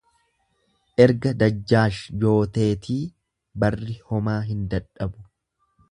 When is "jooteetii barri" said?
2.25-4.01